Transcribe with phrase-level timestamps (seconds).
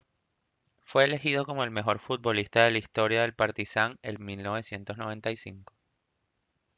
[0.83, 5.75] fue elegido como el mejor futbolista de la historia del partizan en 1995